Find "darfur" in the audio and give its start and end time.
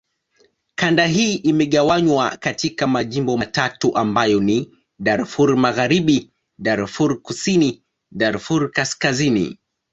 4.99-5.57, 6.59-7.21, 8.11-8.71